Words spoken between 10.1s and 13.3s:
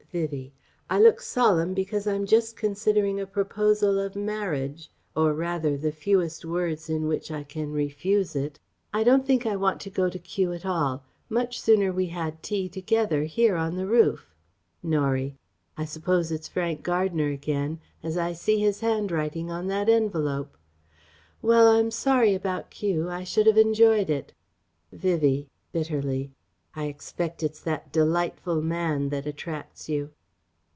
Kew at all... much sooner we had tea together,